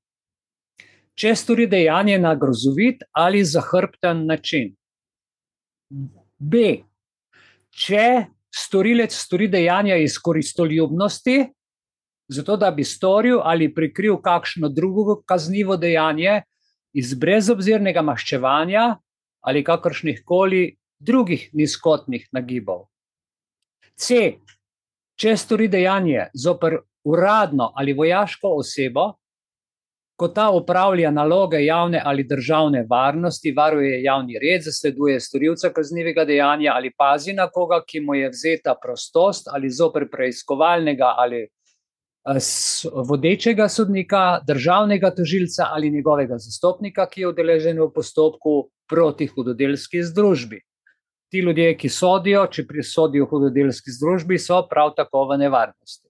Če 1.16 1.32
stori 1.36 1.66
dejanje 1.68 2.18
na 2.20 2.36
grozovit 2.36 3.06
ali 3.14 3.44
zahrbten 3.44 4.26
način. 4.28 4.76
B. 5.90 6.64
Če 7.76 8.28
storilec 8.56 9.14
stori 9.14 9.48
dejanja 9.52 9.98
iz 10.00 10.18
koristoljubnosti, 10.24 11.38
zato 12.32 12.58
da 12.58 12.72
bi 12.72 12.84
storil 12.84 13.42
ali 13.44 13.74
prikril 13.74 14.18
kakšno 14.24 14.70
drugo 14.70 15.22
kaznivo 15.28 15.78
dejanje 15.78 16.42
iz 16.96 17.14
brezobzirnega 17.14 18.02
maščevanja 18.02 18.96
ali 19.46 19.64
kakršnih 19.64 20.24
koli 20.26 20.78
drugih 21.00 21.50
nizkotnih 21.54 22.28
nagibov. 22.34 22.88
C. 23.96 24.40
Če 25.16 25.36
stori 25.38 25.68
dejanje 25.72 26.30
zoper 26.34 26.80
uradno 27.06 27.70
ali 27.76 27.94
vojaško 27.94 28.56
osebo, 28.60 29.14
ko 30.16 30.28
ta 30.28 30.50
upravlja 30.52 31.12
naloge 31.12 31.60
javne 31.66 32.02
ali 32.06 32.24
državne 32.24 32.86
varnosti, 32.90 33.52
varuje 33.52 34.04
javni 34.04 34.40
red, 34.40 34.64
zasleduje 34.64 35.20
storilca 35.20 35.70
kaznivega 35.70 36.26
dejanja 36.26 36.72
ali 36.76 36.92
pazi 36.98 37.34
na 37.34 37.50
koga, 37.50 37.82
ki 37.88 38.00
mu 38.00 38.16
je 38.16 38.30
vzeta 38.30 38.76
prostost 38.82 39.48
ali 39.52 39.70
zoper 39.70 40.08
preiskovalnega 40.12 41.14
ali 41.18 41.48
vodečega 43.10 43.68
sodnika, 43.70 44.40
državnega 44.48 45.12
tožilca 45.16 45.68
ali 45.72 45.92
njegovega 45.92 46.38
zastopnika, 46.38 47.06
ki 47.10 47.22
je 47.22 47.28
udeležen 47.28 47.82
v 47.82 47.92
postopku 47.94 48.70
proti 48.90 49.28
hudodelski 49.28 50.04
združbi. 50.04 50.62
Ti 51.32 51.40
ljudje, 51.40 51.78
ki 51.78 51.90
sodijo, 51.90 52.48
če 52.48 52.66
prisodijo 52.68 53.26
hudodelski 53.30 53.92
združbi, 53.92 54.40
so 54.40 54.62
prav 54.70 54.94
tako 54.96 55.26
v 55.30 55.38
nevarnosti. 55.38 56.08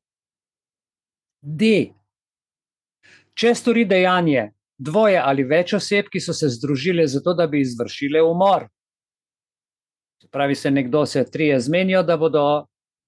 D. 1.42 1.95
Če 3.36 3.51
stori 3.56 3.84
dejanje 3.86 4.50
dvoje 4.77 5.20
ali 5.20 5.44
več 5.44 5.74
oseb, 5.75 6.08
ki 6.12 6.22
so 6.24 6.34
se 6.34 6.48
združile 6.50 7.08
zato, 7.08 7.34
da 7.36 7.48
bi 7.48 7.60
izvršile 7.62 8.22
umor. 8.24 8.70
Pravi 10.32 10.56
se, 10.56 10.72
nekdo 10.72 11.06
se 11.06 11.24
trije 11.32 11.60
zmenijo, 11.60 12.04
da 12.04 12.18
bodo 12.18 12.65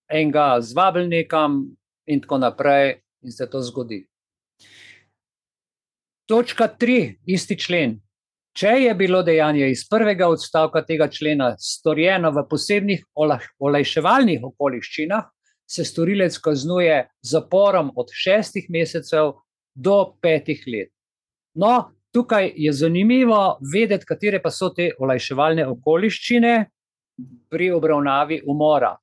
enega 0.08 0.58
zvabili 0.62 1.08
nekam, 1.08 1.64
in 2.08 2.22
tako 2.22 2.38
naprej, 2.38 3.02
in 3.24 3.32
se 3.32 3.50
to 3.50 3.62
zgodi. 3.62 4.06
Točka 6.28 6.68
tri, 6.68 7.18
isti 7.26 7.56
člen. 7.60 7.98
Če 8.58 8.74
je 8.82 8.94
bilo 8.98 9.22
dejanje 9.24 9.70
iz 9.72 9.84
prvega 9.90 10.28
odstavka 10.28 10.82
tega 10.86 11.08
člena 11.14 11.54
storjeno 11.60 12.32
v 12.36 12.44
posebnih 12.50 13.04
olajševalnih 13.60 14.44
okoliščinah, 14.44 15.28
se 15.68 15.84
storilec 15.86 16.38
kaznuje 16.40 17.04
z 17.22 17.30
zaporom 17.32 17.92
od 17.96 18.12
šestih 18.12 18.66
mesecev 18.74 19.36
do 19.78 19.98
petih 20.22 20.64
let. 20.68 20.92
No, 21.58 21.94
tukaj 22.14 22.52
je 22.56 22.74
zanimivo 22.74 23.58
vedeti, 23.74 24.06
katere 24.06 24.42
pa 24.42 24.52
so 24.52 24.72
te 24.74 24.92
olajševalne 25.00 25.68
okoliščine 25.70 26.54
pri 27.50 27.72
obravnavi 27.74 28.42
umora 28.46 28.96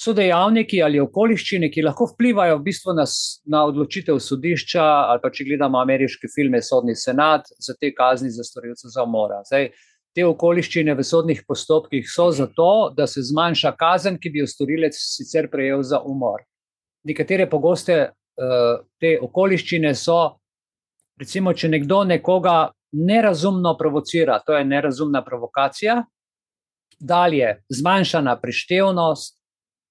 so 0.00 0.14
dejavniki 0.16 0.80
ali 0.82 1.00
okoliščine, 1.02 1.68
ki 1.72 1.84
lahko 1.84 2.06
vplivajo 2.14 2.56
v 2.58 2.64
bistvu 2.70 2.94
na, 2.96 3.04
na 3.52 3.64
odločitev 3.68 4.20
sodišča, 4.24 4.84
ali 5.12 5.20
pa 5.20 5.30
če 5.34 5.44
gledamo 5.50 5.80
ameriške 5.82 6.30
filme, 6.32 6.62
sodni 6.64 6.96
senat 6.96 7.50
za 7.60 7.76
te 7.76 7.92
kazni 7.96 8.32
za 8.32 8.46
storilce 8.46 8.88
za 8.94 9.04
umora. 9.04 9.42
Zdaj, 9.48 9.68
te 10.16 10.24
okoliščine 10.26 10.94
v 10.96 11.04
sodnih 11.04 11.42
postopkih 11.46 12.08
so 12.08 12.30
zato, 12.34 12.70
da 12.96 13.06
se 13.06 13.22
zmanjša 13.28 13.74
kazen, 13.80 14.16
ki 14.22 14.32
bi 14.32 14.40
jo 14.40 14.48
storilec 14.48 14.96
sicer 14.96 15.50
prejel 15.52 15.84
za 15.84 16.00
umor. 16.00 16.46
Nekatere 17.04 17.46
pogoste 17.50 18.00
te 19.00 19.18
okoliščine 19.22 19.94
so, 19.94 20.20
recimo, 21.20 21.52
če 21.52 21.68
nekdo 21.68 22.04
nekoga 22.08 22.70
nerazumno 22.92 23.76
provocira, 23.78 24.40
to 24.46 24.56
je 24.56 24.64
nerazumna 24.64 25.22
provokacija. 25.24 26.00
Dalje, 27.00 27.52
zmanjšana 27.68 28.36
prištevnost, 28.40 29.36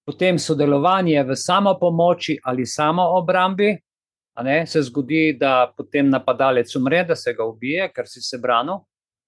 potem 0.06 0.40
sodelovanje 0.40 1.24
v 1.24 1.36
samopomoči 1.38 2.40
ali 2.44 2.66
samoobrambi. 2.66 3.76
Ne, 4.44 4.64
se 4.68 4.82
zgodi, 4.88 5.34
da 5.36 5.68
potem 5.78 6.08
napadalec 6.10 6.72
umre, 6.80 7.04
da 7.04 7.16
se 7.16 7.34
ga 7.36 7.44
ubije, 7.44 7.90
ker 7.92 8.08
si 8.08 8.22
se 8.24 8.38
branil, 8.40 8.78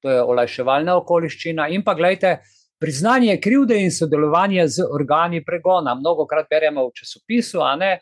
to 0.01 0.09
je 0.09 0.21
olajševalna 0.23 0.95
okoliščina. 1.01 1.67
In 1.75 1.83
pa 1.83 1.97
gledajte, 1.99 2.37
priznanje 2.79 3.35
krivde 3.43 3.75
in 3.83 3.91
sodelovanje 3.91 4.67
z 4.67 4.85
organi 4.87 5.43
pregona. 5.45 5.97
Mnogo 5.99 6.25
krat 6.25 6.47
beremo 6.49 6.87
v 6.87 6.95
časopisu, 6.95 7.59
ne, 7.77 7.97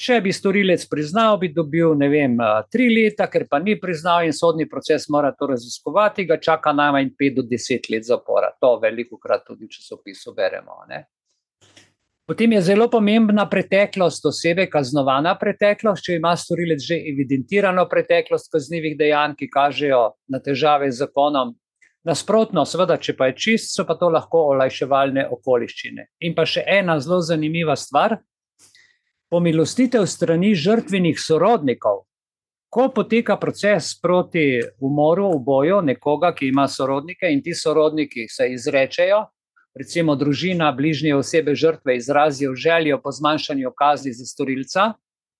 če 0.00 0.20
bi 0.24 0.32
storilec 0.34 0.84
priznal, 0.90 1.38
bi 1.38 1.52
dobil 1.54 1.94
ne 1.98 2.08
vem, 2.10 2.36
tri 2.72 2.88
leta, 2.90 3.28
ker 3.30 3.46
pa 3.50 3.60
ni 3.62 3.76
priznal 3.80 4.26
in 4.26 4.34
sodni 4.34 4.66
proces 4.70 5.08
mora 5.08 5.32
to 5.32 5.48
raziskovati, 5.52 6.26
ga 6.26 6.38
čaka 6.42 6.72
najmanj 6.74 7.12
pet 7.18 7.36
do 7.38 7.44
deset 7.46 7.90
let 7.90 8.06
zapora. 8.06 8.52
To 8.60 8.76
veliko 8.82 9.18
krat 9.18 9.46
tudi 9.46 9.66
v 9.66 9.74
časopisu 9.76 10.34
beremo. 10.34 10.82
Ne. 10.88 11.04
Potem 12.24 12.52
je 12.56 12.60
zelo 12.72 12.88
pomembna 12.88 13.44
preteklost 13.50 14.24
osebe, 14.26 14.64
kaznovana 14.72 15.34
preteklost, 15.36 16.06
če 16.06 16.16
ima 16.16 16.32
storilec 16.40 16.80
že 16.80 16.96
evidentirano 17.12 17.84
preteklost 17.88 18.48
kaznjivih 18.52 18.96
dejanj, 18.96 19.36
ki 19.36 19.50
kažejo 19.52 20.00
na 20.32 20.40
težave 20.40 20.88
z 20.90 21.04
zakonom. 21.04 21.52
Nasprotno, 22.04 22.64
seveda, 22.68 22.96
če 23.00 23.14
pa 23.16 23.30
je 23.30 23.36
čist, 23.40 23.70
so 23.76 23.84
pa 23.88 23.96
to 24.00 24.10
lahko 24.12 24.40
olajševalne 24.52 25.26
okoliščine. 25.36 26.08
In 26.24 26.34
pa 26.36 26.44
še 26.48 26.64
ena 26.68 26.96
zelo 27.00 27.20
zanimiva 27.24 27.76
stvar: 27.80 28.18
pomilostitev 29.30 30.06
strani 30.06 30.54
žrtvenih 30.54 31.20
sorodnikov. 31.20 32.04
Ko 32.68 32.88
poteka 32.90 33.36
proces 33.38 33.92
proti 34.02 34.60
umoru, 34.80 35.28
uboju 35.36 35.80
nekoga, 35.82 36.32
ki 36.34 36.48
ima 36.48 36.66
sorodnike, 36.68 37.30
in 37.30 37.42
ti 37.42 37.54
sorodniki 37.54 38.26
se 38.28 38.48
izrečejo, 38.52 39.20
recimo 39.78 40.16
družina, 40.16 40.72
bližnje 40.72 41.14
osebe, 41.14 41.54
žrtve 41.54 41.96
izrazijo 41.96 42.54
željo 42.54 43.00
po 43.02 43.12
zmanjšanju 43.12 43.72
kazni 43.78 44.12
za 44.12 44.26
storilca, 44.26 44.92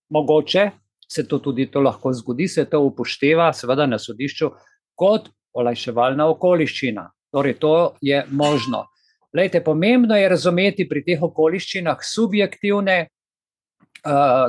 mogoče 0.09 0.71
se 1.09 1.29
to 1.29 1.39
tudi 1.39 1.67
to 1.71 1.81
lahko 1.81 2.13
zgodi, 2.13 2.49
se 2.49 2.65
to 2.71 2.81
upošteva, 2.81 3.53
seveda 3.53 3.87
na 3.87 3.99
sodišču, 3.99 4.51
kot 4.95 5.29
olajševalna 5.53 6.27
okoliščina. 6.31 7.09
Torej, 7.35 7.59
to 7.59 7.95
je 8.01 8.25
možno. 8.31 8.87
Lejte, 9.35 9.61
pomembno 9.65 10.17
je 10.17 10.29
razumeti 10.29 10.89
pri 10.89 11.03
teh 11.05 11.23
okoliščinah 11.23 12.03
subjektivne, 12.03 13.09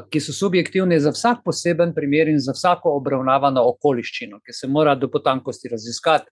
ki 0.10 0.20
so 0.20 0.34
subjektivne 0.34 1.00
za 1.00 1.12
vsak 1.16 1.44
poseben 1.46 1.94
primer 1.96 2.28
in 2.28 2.40
za 2.40 2.52
vsako 2.52 2.98
obravnavano 2.98 3.64
okoliščino, 3.70 4.40
ki 4.44 4.54
se 4.54 4.68
mora 4.68 4.96
do 4.96 5.08
potankosti 5.12 5.72
raziskati. 5.72 6.32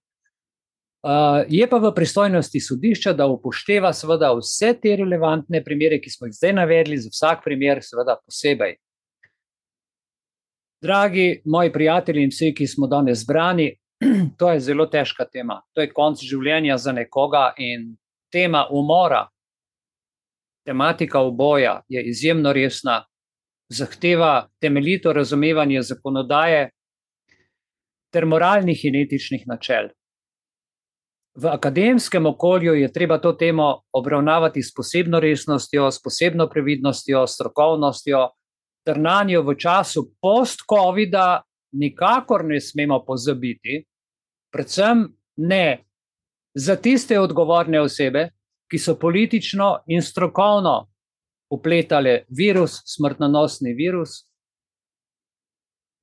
Uh, 1.03 1.43
je 1.51 1.67
pa 1.67 1.77
v 1.83 1.91
pristojnosti 1.95 2.59
sodišča, 2.63 3.11
da 3.13 3.27
upošteva 3.27 3.89
seveda 3.93 4.29
vse 4.37 4.69
te 4.79 4.95
relevantne 4.95 5.59
primere, 5.63 5.99
ki 5.99 6.09
smo 6.09 6.29
jih 6.29 6.35
zdaj 6.37 6.53
navedli, 6.55 6.97
za 6.97 7.11
vsak 7.11 7.41
primer, 7.43 7.81
seveda 7.83 8.15
posebej. 8.23 8.77
Dragi 10.83 11.41
moji 11.45 11.73
prijatelji 11.73 12.23
in 12.23 12.31
vsi, 12.31 12.53
ki 12.55 12.67
smo 12.67 12.87
danes 12.87 13.23
zbrani, 13.23 13.69
to 14.39 14.51
je 14.51 14.63
zelo 14.63 14.87
težka 14.87 15.27
tema. 15.27 15.61
To 15.75 15.83
je 15.83 15.91
konc 15.91 16.23
življenja 16.23 16.77
za 16.77 16.95
nekoga 16.95 17.51
in 17.59 17.97
tema 18.31 18.67
umora, 18.71 19.25
tematika 20.65 21.21
uboja 21.21 21.81
je 21.89 22.03
izjemno 22.03 22.53
resna, 22.53 23.03
zahteva 23.73 24.47
temeljito 24.61 25.13
razumevanje 25.13 25.81
zakonodaje 25.81 26.69
ter 28.13 28.25
moralnih 28.25 28.85
in 28.85 28.95
etičnih 28.95 29.47
načel. 29.47 29.89
V 31.35 31.49
akademskem 31.49 32.25
okolju 32.25 32.73
je 32.73 32.91
treba 32.93 33.17
to 33.17 33.33
temo 33.33 33.81
obravnavati 33.91 34.63
s 34.63 34.73
posebno 34.73 35.19
resnostjo, 35.19 35.91
s 35.91 36.01
posebno 36.01 36.47
previdnostjo, 36.49 37.27
strokovnostjo, 37.27 38.27
ter 38.85 38.99
na 38.99 39.23
njo 39.23 39.41
v 39.41 39.55
času 39.57 40.11
post-COVID-a 40.21 41.41
nikakor 41.73 42.45
ne 42.45 42.61
smemo 42.61 43.01
pozabiti, 43.05 43.81
predvsem 44.53 45.07
ne 45.37 45.83
za 46.53 46.75
tiste 46.75 47.19
odgovorne 47.19 47.81
osebe, 47.81 48.29
ki 48.69 48.77
so 48.77 48.95
politično 48.99 49.83
in 49.87 50.01
strokovno 50.01 50.92
upletale 51.53 52.23
virus, 52.29 52.81
smrtonosni 52.85 53.73
virus. 53.73 54.23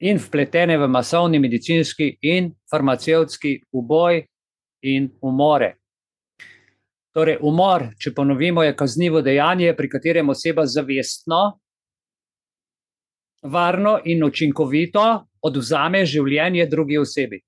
In 0.01 0.17
vpletene 0.17 0.79
v 0.81 0.89
masovni 0.89 1.39
medicinski 1.39 2.15
in 2.23 2.55
farmacevtski 2.71 3.59
uboj 3.77 4.23
in 4.89 5.11
umore. 5.21 5.75
Torej, 7.13 7.41
umor, 7.43 7.89
če 7.99 8.15
ponovimo, 8.15 8.63
je 8.63 8.77
kaznivo 8.79 9.21
dejanje, 9.21 9.75
pri 9.77 9.89
katerem 9.91 10.31
oseba 10.31 10.65
zavestno, 10.67 11.59
varno 13.43 13.99
in 14.05 14.23
učinkovito 14.25 15.05
odvzame 15.43 16.05
življenje 16.07 16.67
drugi 16.71 16.99
osebi. 17.01 17.41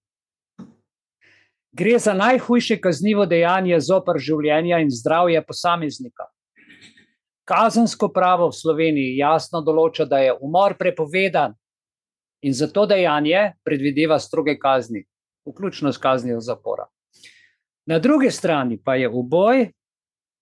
Gre 1.72 1.98
za 1.98 2.12
najhujše 2.12 2.80
kaznivo 2.80 3.24
dejanje 3.26 3.78
zoper 3.80 4.18
življenje 4.20 4.82
in 4.82 4.90
zdravje 4.92 5.40
posameznika. 5.46 6.31
Kazensko 7.44 8.08
pravo 8.14 8.48
v 8.50 8.56
Sloveniji 8.56 9.16
jasno 9.18 9.60
določa, 9.66 10.06
da 10.06 10.18
je 10.22 10.34
umor 10.40 10.76
prepovedan 10.78 11.56
in 12.42 12.54
za 12.54 12.68
to 12.70 12.86
dejanje 12.86 13.52
predvideva 13.64 14.18
stroge 14.18 14.58
kazni, 14.58 15.04
vključno 15.46 15.92
s 15.92 15.98
kaznijo 15.98 16.40
zapora. 16.40 16.86
Na 17.86 17.98
drugi 17.98 18.30
strani 18.30 18.78
pa 18.78 18.94
je 18.94 19.08
uboj, 19.08 19.66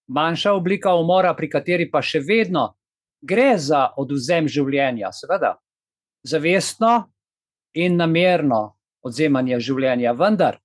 manjša 0.09 0.53
oblika 0.53 0.95
umora, 0.95 1.35
pri 1.35 1.49
kateri 1.49 1.91
pa 1.91 2.03
še 2.03 2.21
vedno 2.21 2.75
gre 3.21 3.55
za 3.59 3.87
oduzem 3.97 4.49
življenja, 4.49 5.13
seveda, 5.13 5.55
zavestno 6.25 7.11
in 7.77 7.97
namerno 7.97 8.77
odzemanje 9.05 9.61
življenja, 9.61 10.13
vendar 10.13 10.59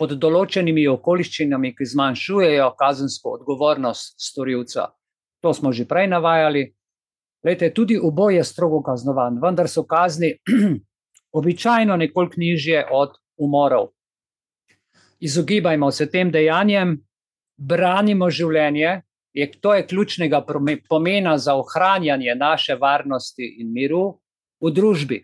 pod 0.00 0.16
določenimi 0.16 0.86
okoliščinami, 0.88 1.74
ki 1.76 1.88
zmanjšujejo 1.92 2.72
kazensko 2.78 3.36
odgovornost 3.38 4.16
storilca. 4.20 4.88
To 5.42 5.54
smo 5.54 5.72
že 5.72 5.84
prej 5.84 6.06
navajali. 6.08 6.70
Lejte, 7.44 7.72
tudi 7.74 7.98
uboj 7.98 8.36
je 8.38 8.44
strogo 8.44 8.82
kaznovan, 8.82 9.40
vendar 9.42 9.68
so 9.68 9.82
kazni 9.82 10.36
običajno 11.38 11.96
nekoliko 11.96 12.38
nižje 12.38 12.86
od 12.90 13.18
umorov 13.36 13.90
izogibajmo 15.22 15.90
se 15.90 16.10
tem 16.10 16.30
dejanjem, 16.34 16.96
branimo 17.56 18.30
življenje, 18.30 19.02
je, 19.32 19.46
to 19.62 19.74
je 19.74 19.86
ključnega 19.86 20.42
pomena 20.88 21.36
za 21.38 21.54
ohranjanje 21.56 22.34
naše 22.34 22.74
varnosti 22.80 23.46
in 23.62 23.70
miru 23.72 24.02
v 24.60 24.72
družbi. 24.74 25.20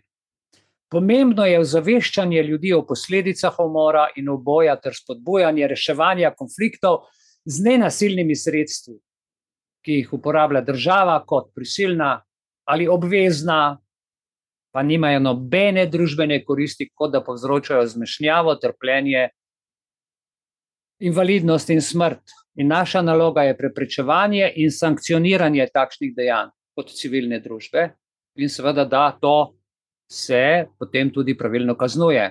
Pomembno 0.89 1.45
je 1.45 1.59
ozaveščanje 1.59 2.41
ljudi 2.47 2.71
o 2.73 2.85
posledicah 2.87 3.59
umora 3.61 4.07
in 4.17 4.31
oboja, 4.31 4.77
ter 4.81 4.95
spodbujanje 4.95 5.67
reševanja 5.67 6.31
konfliktov 6.37 7.03
z 7.45 7.67
nenasilnimi 7.67 8.35
sredstvi, 8.35 8.95
ki 9.85 10.01
jih 10.01 10.13
uporablja 10.13 10.61
država 10.61 11.19
kot 11.25 11.51
prisilna 11.55 12.19
ali 12.69 12.87
obvezna, 12.87 13.79
pa 14.71 14.83
nimajo 14.83 15.19
nobene 15.19 15.87
družbene 15.89 16.43
koristi, 16.45 16.89
kot 16.93 17.11
da 17.11 17.23
povzročajo 17.25 17.87
zmešnjavo, 17.87 18.55
trpljenje 18.61 19.29
invalidnost 20.99 21.69
in 21.69 21.81
smrt. 21.81 22.21
In 22.59 22.67
naša 22.67 23.01
naloga 23.01 23.47
je 23.47 23.57
preprečevanje 23.57 24.51
in 24.55 24.71
sankcioniranje 24.71 25.67
takšnih 25.73 26.13
dejanj 26.15 26.51
kot 26.75 26.91
civilne 26.95 27.39
družbe, 27.39 27.89
in 28.39 28.49
seveda, 28.49 28.85
da 28.85 29.09
to 29.21 29.55
se 30.11 30.67
potem 30.79 31.09
tudi 31.13 31.37
pravilno 31.37 31.75
kaznuje. 31.75 32.29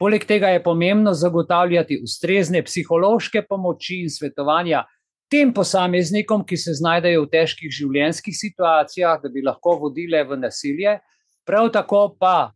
Poleg 0.00 0.24
tega 0.26 0.48
je 0.48 0.62
pomembno 0.62 1.12
zagotavljati 1.14 2.00
ustrezne 2.02 2.62
psihološke 2.64 3.44
pomoči 3.48 4.00
in 4.02 4.10
svetovanja 4.10 4.84
tem 5.32 5.52
posameznikom, 5.54 6.44
ki 6.44 6.56
se 6.60 6.74
znajdejo 6.76 7.24
v 7.24 7.30
težkih 7.32 7.72
življenjskih 7.72 8.36
situacijah, 8.36 9.20
da 9.22 9.30
bi 9.32 9.44
lahko 9.44 9.78
vodile 9.86 10.20
v 10.28 10.36
nasilje. 10.44 10.98
Prav 11.48 11.70
tako 11.72 12.04
pa, 12.20 12.52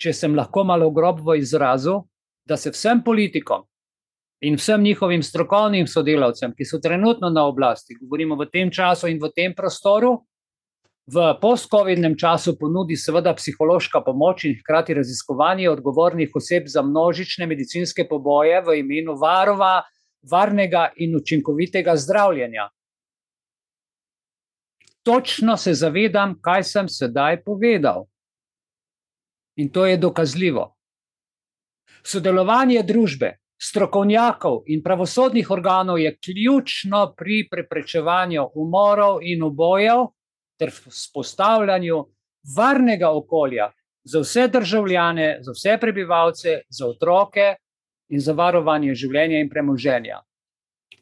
če 0.00 0.14
sem 0.16 0.32
lahko 0.34 0.64
malo 0.64 0.88
grob 0.96 1.20
v 1.26 1.36
izrazu, 1.42 2.00
da 2.48 2.56
se 2.56 2.72
vsem 2.72 3.02
politikom, 3.04 3.66
in 4.40 4.56
vsem 4.56 4.82
njihovim 4.82 5.22
strokovnim 5.22 5.86
sodelavcem, 5.86 6.54
ki 6.56 6.64
so 6.64 6.80
trenutno 6.80 7.28
na 7.30 7.44
oblasti, 7.46 7.98
govorimo 8.00 8.38
v 8.40 8.48
tem 8.48 8.72
času 8.72 9.12
in 9.12 9.20
v 9.20 9.28
tem 9.36 9.54
prostoru, 9.54 10.16
v 11.10 11.34
post-covidnem 11.42 12.14
času 12.16 12.54
ponudi 12.58 12.96
seveda 12.96 13.34
psihološka 13.34 14.00
pomoč 14.06 14.44
in 14.46 14.54
hkrati 14.60 14.94
raziskovanje 14.94 15.68
odgovornih 15.70 16.30
oseb 16.36 16.68
za 16.70 16.82
množične 16.86 17.48
medicinske 17.50 18.06
poboje 18.08 18.60
v 18.64 18.78
imenu 18.80 19.16
varova, 19.18 19.82
varnega 20.22 20.90
in 20.96 21.16
učinkovitega 21.16 21.96
zdravljenja. 21.96 22.68
Točno 25.02 25.56
se 25.56 25.74
zavedam, 25.74 26.36
kaj 26.40 26.64
sem 26.64 26.88
sedaj 26.88 27.42
povedal. 27.44 28.04
In 29.56 29.70
to 29.72 29.86
je 29.86 29.96
dokazljivo. 29.96 30.76
Sodelovanje 32.04 32.82
družbe, 32.82 33.36
strokovnjakov 33.60 34.62
in 34.66 34.82
pravosodnih 34.82 35.50
organov 35.50 35.98
je 35.98 36.16
ključno 36.16 37.14
pri 37.16 37.48
preprečevanju 37.50 38.46
umorov 38.54 39.18
in 39.22 39.42
ubojev 39.42 40.06
ter 40.58 40.70
vzpostavljanju 40.70 42.04
varnega 42.56 43.10
okolja 43.10 43.70
za 44.04 44.20
vse 44.20 44.48
državljane, 44.48 45.38
za 45.40 45.52
vse 45.52 45.76
prebivalce, 45.80 46.60
za 46.68 46.86
otroke 46.86 47.54
in 48.10 48.20
za 48.20 48.32
varovanje 48.32 48.94
življenja 48.94 49.40
in 49.40 49.48
premoženja. 49.50 50.20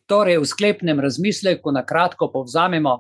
Torej, 0.09 0.38
v 0.40 0.49
sklepnem 0.49 1.01
razmisleku 1.01 1.73
na 1.73 1.85
kratko 1.85 2.31
povzamemo. 2.33 2.99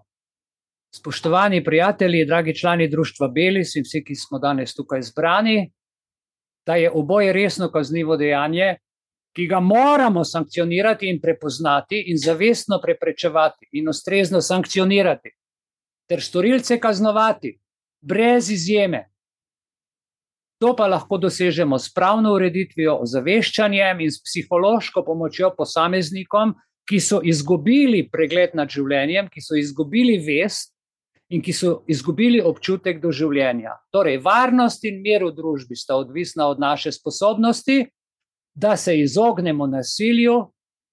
Spoštovani 0.94 1.62
prijatelji, 1.64 2.24
dragi 2.24 2.54
člani 2.56 2.88
društva 2.88 3.28
Belis 3.28 3.74
in 3.76 3.84
vsi, 3.84 4.02
ki 4.04 4.14
smo 4.16 4.38
danes 4.40 4.74
tukaj 4.74 5.02
zbrani, 5.10 5.70
da 6.66 6.76
je 6.76 6.90
oboje 6.90 7.32
resno 7.32 7.68
kaznivo 7.72 8.16
dejanje, 8.16 8.76
ki 9.36 9.46
ga 9.46 9.60
moramo 9.60 10.24
sankcionirati 10.24 11.08
in 11.08 11.20
prepoznati, 11.20 12.00
in 12.10 12.16
zavestno 12.18 12.80
preprečevati 12.80 13.68
in 13.72 13.88
ustrezno 13.88 14.40
sankcionirati. 14.40 15.30
ter 16.08 16.22
storilce 16.22 16.78
kaznovati, 16.80 17.58
brez 18.00 18.50
izjeme. 18.50 19.10
To 20.58 20.74
pa 20.76 20.88
lahko 20.90 21.18
dosežemo 21.22 21.78
s 21.78 21.92
pravno 21.94 22.32
ureditvijo, 22.34 22.96
ozaveščanjem 23.04 24.00
in 24.02 24.10
s 24.10 24.22
psihološko 24.22 25.04
pomočjo 25.06 25.52
posameznikom, 25.54 26.56
ki 26.88 26.98
so 27.00 27.20
izgubili 27.22 28.06
pregled 28.10 28.56
nad 28.58 28.70
življenjem, 28.72 29.28
ki 29.30 29.44
so 29.44 29.58
izgubili 29.60 30.16
vest 30.24 30.72
in 31.28 31.42
ki 31.44 31.52
so 31.52 31.82
izgubili 31.86 32.40
občutek 32.40 33.02
do 33.02 33.12
življenja. 33.12 33.76
Torej, 33.92 34.18
varnost 34.24 34.86
in 34.88 35.02
mir 35.04 35.26
v 35.28 35.34
družbi 35.36 35.76
sta 35.76 35.98
odvisna 36.00 36.48
od 36.48 36.58
naše 36.58 36.92
sposobnosti, 36.96 37.84
da 38.56 38.74
se 38.76 38.96
izognemo 38.98 39.68
nasilju 39.70 40.40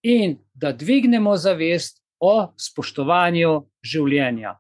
in 0.04 0.38
da 0.54 0.76
dvignemo 0.76 1.34
zavest 1.38 2.04
o 2.20 2.52
spoštovanju 2.60 3.64
življenja. 3.82 4.60